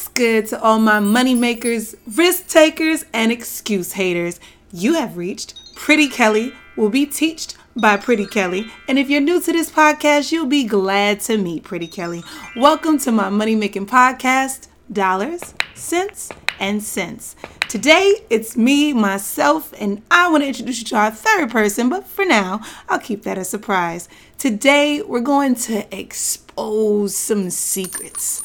[0.00, 4.40] What's good to all my money makers, risk takers, and excuse haters?
[4.72, 8.64] You have reached Pretty Kelly will be teached by Pretty Kelly.
[8.88, 12.22] And if you're new to this podcast, you'll be glad to meet Pretty Kelly.
[12.56, 17.36] Welcome to my money making podcast, Dollars, Cents, and Sense.
[17.68, 22.06] Today, it's me, myself, and I want to introduce you to our third person, but
[22.06, 24.08] for now, I'll keep that a surprise.
[24.38, 28.42] Today, we're going to expose some secrets.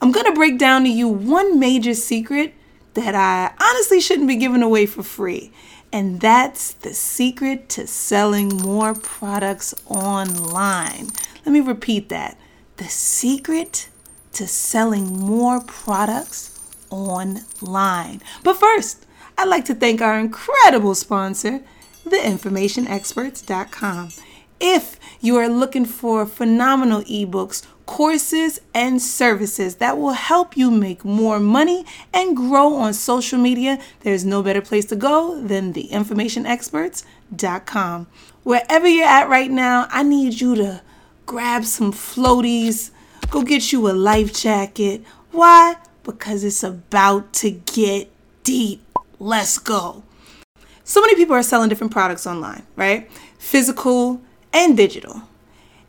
[0.00, 2.54] I'm going to break down to you one major secret
[2.94, 5.52] that I honestly shouldn't be giving away for free.
[5.92, 11.08] And that's the secret to selling more products online.
[11.44, 12.36] Let me repeat that.
[12.76, 13.88] The secret
[14.32, 16.58] to selling more products
[16.90, 18.20] online.
[18.42, 19.06] But first,
[19.38, 21.60] I'd like to thank our incredible sponsor,
[22.04, 24.08] theinformationexperts.com.
[24.58, 31.02] If you are looking for phenomenal ebooks, courses, and services that will help you make
[31.04, 38.06] more money and grow on social media, there's no better place to go than theinformationexperts.com.
[38.42, 40.82] Wherever you're at right now, I need you to
[41.24, 42.90] grab some floaties,
[43.30, 45.02] go get you a life jacket.
[45.30, 45.76] Why?
[46.06, 48.10] because it's about to get
[48.44, 48.80] deep.
[49.18, 50.04] Let's go.
[50.84, 53.10] So many people are selling different products online, right?
[53.38, 55.22] Physical and digital.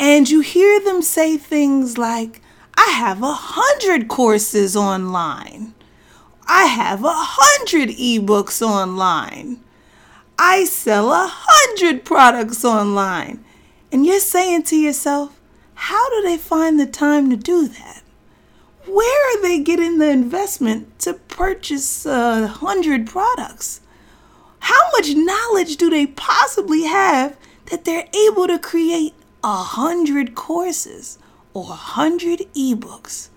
[0.00, 2.42] And you hear them say things like,
[2.76, 5.74] I have a hundred courses online.
[6.48, 9.60] I have a hundred ebooks online.
[10.36, 13.44] I sell a hundred products online.
[13.92, 15.38] And you're saying to yourself,
[15.74, 18.02] how do they find the time to do that?
[18.90, 23.80] where are they getting the investment to purchase a hundred products?
[24.60, 31.18] How much knowledge do they possibly have that they're able to create a hundred courses
[31.54, 33.28] or a hundred ebooks?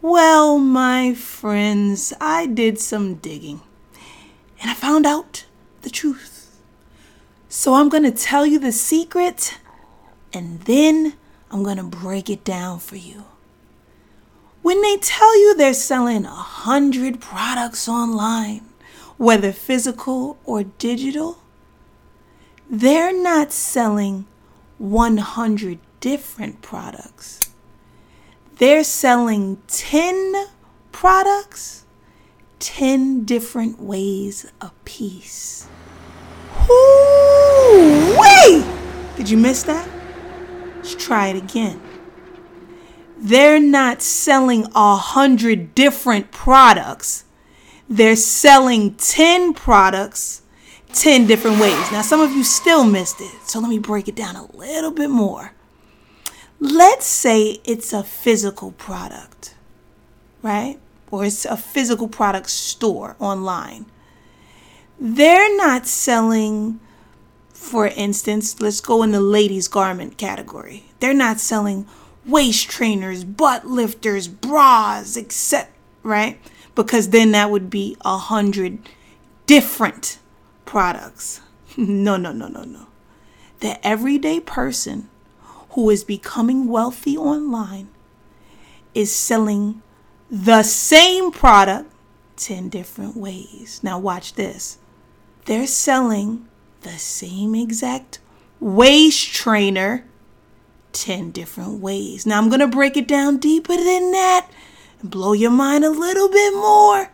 [0.00, 3.62] Well, my friends, I did some digging
[4.60, 5.44] and I found out
[5.82, 6.60] the truth.
[7.48, 9.58] So I'm going to tell you the secret
[10.32, 11.14] and then
[11.50, 13.24] I'm going to break it down for you.
[14.62, 18.62] When they tell you they're selling a hundred products online,
[19.16, 21.38] whether physical or digital,
[22.68, 24.26] they're not selling
[24.78, 27.40] 100 different products.
[28.58, 30.46] They're selling 10
[30.92, 31.82] products
[32.60, 35.66] 10 different ways a piece.
[36.68, 38.64] Whoo-wee!
[39.16, 39.86] Did you miss that?
[40.76, 41.80] Let's try it again
[43.24, 47.24] they're not selling a hundred different products.
[47.88, 50.42] They're selling 10 products
[50.94, 51.92] 10 different ways.
[51.92, 54.92] Now, some of you still missed it, so let me break it down a little
[54.92, 55.52] bit more.
[56.60, 59.54] Let's say it's a physical product,
[60.40, 60.78] right?
[61.10, 63.86] Or it's a physical product store online.
[64.98, 66.78] They're not selling,
[67.52, 70.84] for instance, let's go in the ladies' garment category.
[71.00, 71.86] They're not selling
[72.24, 75.72] waist trainers, butt lifters, bras, except,
[76.02, 76.38] Right?
[76.74, 78.78] Because then that would be a hundred
[79.46, 80.18] different
[80.64, 81.40] products.
[81.76, 82.86] no, no, no, no, no.
[83.60, 85.08] The everyday person
[85.70, 87.88] who is becoming wealthy online
[88.94, 89.82] is selling
[90.30, 91.90] the same product
[92.36, 93.80] 10 different ways.
[93.82, 94.78] Now, watch this.
[95.46, 96.48] They're selling
[96.82, 98.20] the same exact
[98.60, 100.04] waist trainer
[100.92, 102.24] 10 different ways.
[102.24, 104.48] Now I'm going to break it down deeper than that
[105.00, 107.10] and blow your mind a little bit more.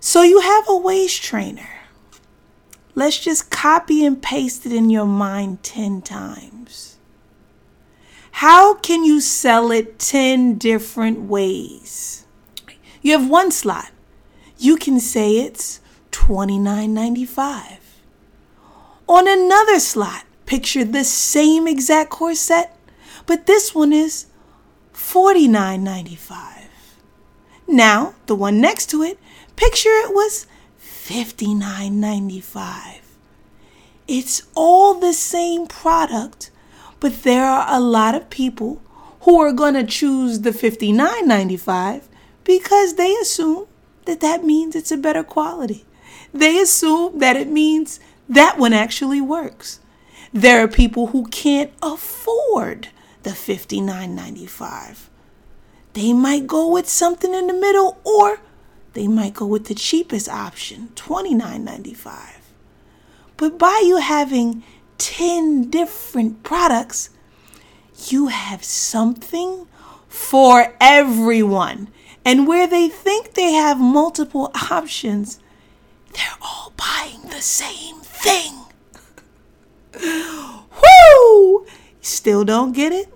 [0.00, 1.68] So you have a waist trainer.
[2.98, 6.96] Let's just copy and paste it in your mind 10 times.
[8.32, 12.26] How can you sell it 10 different ways?
[13.00, 13.92] You have one slot.
[14.58, 15.78] You can say it's
[16.10, 17.78] $29.95.
[19.06, 22.72] On another slot, picture the same exact corset,
[23.26, 24.26] but this one is
[24.92, 26.64] $49.95.
[27.68, 29.20] Now, the one next to it,
[29.54, 30.48] picture it was
[31.08, 33.00] $59.95.
[34.06, 36.50] It's all the same product,
[37.00, 38.82] but there are a lot of people
[39.22, 42.02] who are going to choose the $59.95
[42.44, 43.66] because they assume
[44.04, 45.86] that that means it's a better quality.
[46.34, 49.80] They assume that it means that one actually works.
[50.34, 52.88] There are people who can't afford
[53.22, 55.08] the $59.95.
[55.94, 58.40] They might go with something in the middle or
[58.94, 62.36] they might go with the cheapest option, $29.95.
[63.36, 64.64] But by you having
[64.98, 67.10] 10 different products,
[68.08, 69.66] you have something
[70.08, 71.88] for everyone.
[72.24, 75.38] And where they think they have multiple options,
[76.12, 78.54] they're all buying the same thing.
[80.02, 81.66] Woo!
[82.00, 83.12] Still don't get it?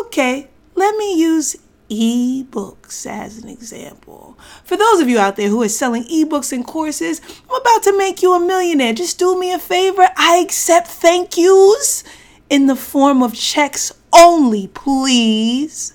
[0.00, 1.56] Okay, let me use
[1.90, 4.38] ebooks as an example.
[4.64, 7.96] For those of you out there who are selling ebooks and courses, I'm about to
[7.96, 8.92] make you a millionaire.
[8.92, 10.08] Just do me a favor.
[10.16, 12.02] I accept thank yous
[12.50, 15.94] in the form of checks only, please.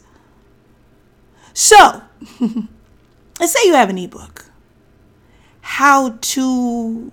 [1.53, 2.01] So,
[3.39, 4.45] let's say you have an ebook.
[5.61, 7.11] How to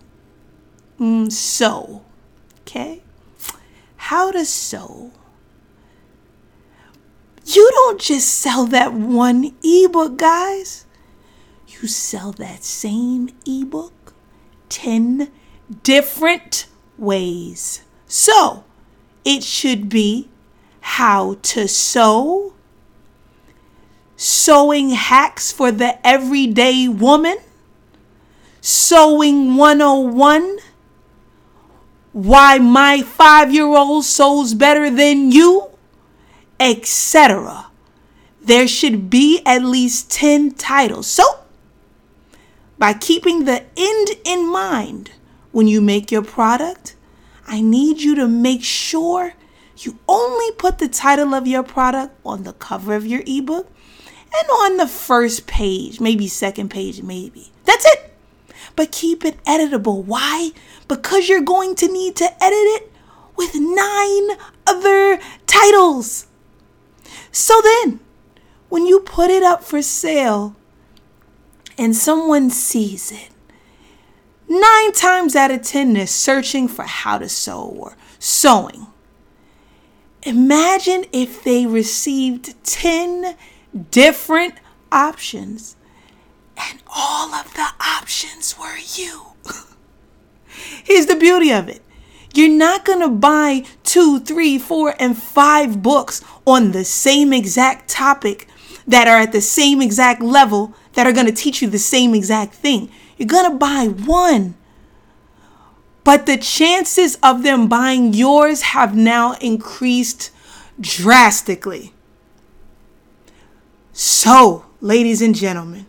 [0.98, 2.02] mm, sew.
[2.60, 3.02] Okay?
[3.96, 5.12] How to sew
[7.54, 10.86] you don't just sell that one ebook, guys.
[11.66, 14.12] You sell that same ebook
[14.68, 15.30] 10
[15.82, 16.66] different
[16.96, 17.82] ways.
[18.06, 18.64] So,
[19.24, 20.28] it should be
[20.80, 22.54] how to sew,
[24.16, 27.36] sewing hacks for the everyday woman,
[28.60, 30.58] sewing 101,
[32.12, 35.67] why my five year old sews better than you
[36.60, 37.66] etc.
[38.40, 41.06] There should be at least 10 titles.
[41.06, 41.24] So,
[42.78, 45.10] by keeping the end in mind
[45.52, 46.94] when you make your product,
[47.46, 49.34] I need you to make sure
[49.76, 53.68] you only put the title of your product on the cover of your ebook
[54.38, 57.50] and on the first page, maybe second page, maybe.
[57.64, 58.14] That's it.
[58.76, 60.04] But keep it editable.
[60.04, 60.52] Why?
[60.86, 62.92] Because you're going to need to edit it
[63.36, 66.27] with nine other titles.
[67.32, 68.00] So then,
[68.68, 70.56] when you put it up for sale
[71.76, 73.30] and someone sees it,
[74.48, 78.86] nine times out of ten, they're searching for how to sew or sewing.
[80.22, 83.36] Imagine if they received 10
[83.90, 84.54] different
[84.90, 85.76] options
[86.56, 89.26] and all of the options were you.
[90.84, 91.82] Here's the beauty of it
[92.38, 97.88] you're not going to buy two, three, four, and five books on the same exact
[97.88, 98.46] topic
[98.86, 102.14] that are at the same exact level that are going to teach you the same
[102.14, 102.90] exact thing.
[103.16, 104.54] You're going to buy one.
[106.04, 110.30] But the chances of them buying yours have now increased
[110.80, 111.92] drastically.
[113.92, 115.86] So, ladies and gentlemen,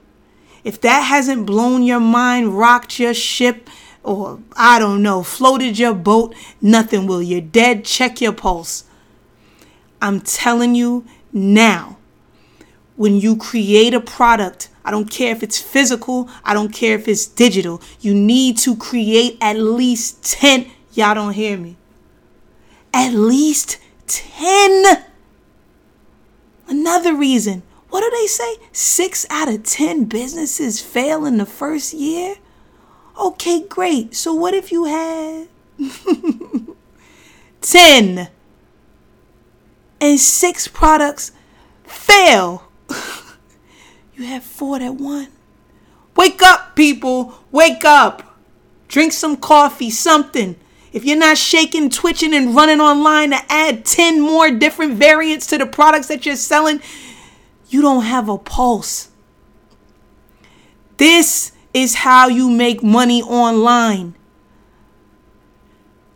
[0.63, 3.69] if that hasn't blown your mind, rocked your ship,
[4.03, 7.21] or I don't know, floated your boat, nothing will.
[7.21, 7.85] You're dead.
[7.85, 8.85] Check your pulse.
[10.01, 11.97] I'm telling you now,
[12.95, 17.07] when you create a product, I don't care if it's physical, I don't care if
[17.07, 20.69] it's digital, you need to create at least 10.
[20.93, 21.77] Y'all don't hear me.
[22.93, 25.05] At least 10.
[26.67, 27.63] Another reason.
[27.89, 28.55] What do they say?
[28.71, 32.35] Six out of 10 businesses fail in the first year?
[33.19, 34.15] Okay, great.
[34.15, 35.49] So what if you had
[37.61, 38.29] 10
[39.99, 41.33] and six products
[41.83, 42.63] fail?
[44.15, 45.27] you have four that won.
[46.15, 47.33] Wake up, people.
[47.51, 48.37] Wake up.
[48.87, 50.55] Drink some coffee, something.
[50.93, 55.57] If you're not shaking, twitching, and running online to add 10 more different variants to
[55.57, 56.81] the products that you're selling,
[57.67, 59.09] you don't have a pulse.
[60.97, 64.15] This is how you make money online.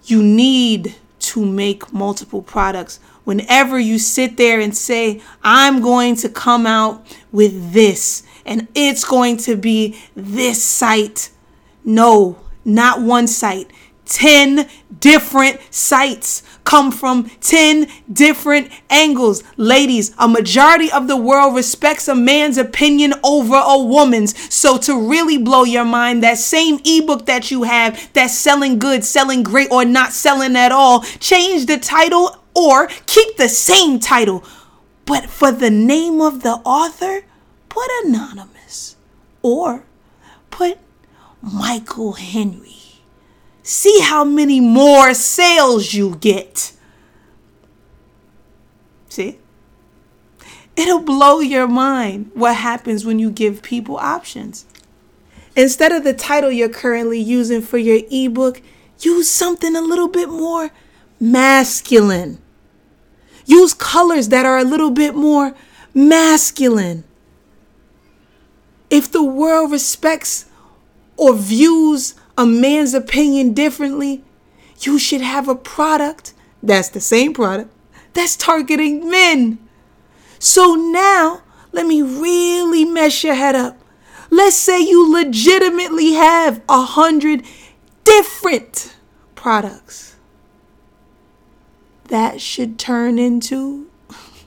[0.06, 3.00] You need to make multiple products.
[3.24, 9.06] Whenever you sit there and say, I'm going to come out with this and it's
[9.06, 11.30] going to be this site.
[11.86, 13.72] No, not one site.
[14.06, 14.68] 10
[15.00, 19.44] different sites come from 10 different angles.
[19.58, 24.38] Ladies, a majority of the world respects a man's opinion over a woman's.
[24.54, 29.04] So, to really blow your mind, that same ebook that you have that's selling good,
[29.04, 34.44] selling great, or not selling at all, change the title or keep the same title.
[35.06, 37.26] But for the name of the author,
[37.68, 38.96] put anonymous
[39.42, 39.84] or
[40.50, 40.78] put
[41.42, 42.83] Michael Henry.
[43.64, 46.74] See how many more sales you get.
[49.08, 49.40] See?
[50.76, 54.66] It'll blow your mind what happens when you give people options.
[55.56, 58.62] Instead of the title you're currently using for your ebook,
[59.00, 60.72] use something a little bit more
[61.20, 62.40] masculine.
[63.46, 65.56] Use colors that are a little bit more
[65.94, 67.04] masculine.
[68.90, 70.46] If the world respects
[71.18, 74.24] or views a man's opinion differently,
[74.80, 77.72] you should have a product that's the same product
[78.14, 79.58] that's targeting men.
[80.40, 83.78] So now, let me really mess your head up.
[84.30, 87.44] Let's say you legitimately have a hundred
[88.04, 88.96] different
[89.36, 90.16] products.
[92.06, 93.90] That should turn into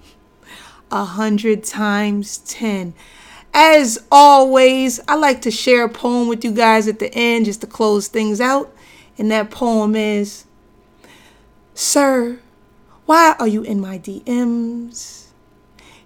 [0.90, 2.94] a hundred times ten.
[3.58, 7.62] As always, I like to share a poem with you guys at the end just
[7.62, 8.70] to close things out.
[9.16, 10.44] And that poem is
[11.72, 12.40] Sir,
[13.06, 15.28] why are you in my DMs?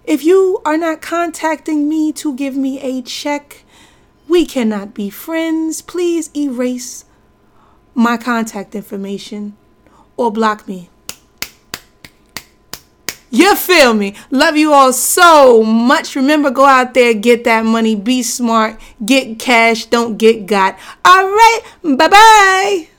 [0.05, 3.65] If you are not contacting me to give me a check,
[4.29, 5.81] we cannot be friends.
[5.81, 7.03] Please erase
[7.93, 9.57] my contact information
[10.15, 10.89] or block me.
[13.31, 14.13] You feel me?
[14.29, 16.15] Love you all so much.
[16.15, 20.77] Remember, go out there, get that money, be smart, get cash, don't get got.
[21.05, 22.90] All right, bye bye.